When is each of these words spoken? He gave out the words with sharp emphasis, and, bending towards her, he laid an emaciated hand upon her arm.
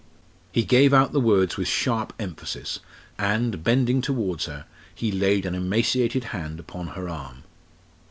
He 0.51 0.63
gave 0.63 0.95
out 0.95 1.11
the 1.11 1.19
words 1.19 1.57
with 1.57 1.67
sharp 1.67 2.11
emphasis, 2.17 2.79
and, 3.19 3.63
bending 3.63 4.01
towards 4.01 4.45
her, 4.47 4.65
he 4.95 5.11
laid 5.11 5.45
an 5.45 5.53
emaciated 5.53 6.23
hand 6.33 6.59
upon 6.59 6.87
her 6.97 7.07
arm. 7.07 7.43